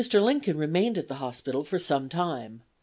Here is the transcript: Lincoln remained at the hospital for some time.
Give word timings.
Lincoln 0.11 0.57
remained 0.57 0.97
at 0.97 1.09
the 1.09 1.13
hospital 1.21 1.63
for 1.63 1.77
some 1.77 2.09
time. 2.09 2.63